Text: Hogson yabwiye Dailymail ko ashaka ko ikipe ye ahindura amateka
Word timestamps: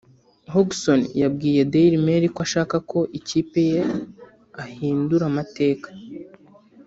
Hogson 0.53 1.01
yabwiye 1.21 1.61
Dailymail 1.73 2.23
ko 2.35 2.39
ashaka 2.47 2.75
ko 2.91 2.99
ikipe 3.19 3.59
ye 3.73 3.81
ahindura 4.63 5.23
amateka 5.31 5.89